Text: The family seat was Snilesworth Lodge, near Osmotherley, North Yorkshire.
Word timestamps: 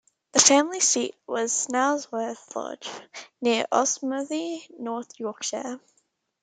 The 0.31 0.39
family 0.39 0.79
seat 0.79 1.13
was 1.27 1.51
Snilesworth 1.67 2.55
Lodge, 2.55 2.89
near 3.39 3.65
Osmotherley, 3.71 4.65
North 4.79 5.11
Yorkshire. 5.19 5.79